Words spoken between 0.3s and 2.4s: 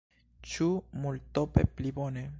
Ĉu multope pli bone?